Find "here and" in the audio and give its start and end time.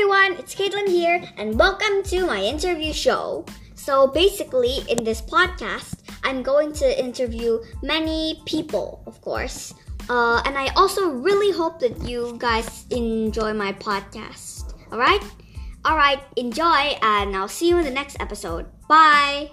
0.88-1.58